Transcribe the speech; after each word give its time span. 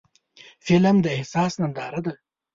فلم 0.65 0.95
د 1.05 1.07
احساس 1.17 1.53
ننداره 1.61 2.01
ده 2.05 2.13